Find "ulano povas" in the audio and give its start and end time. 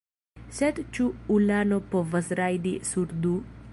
1.37-2.33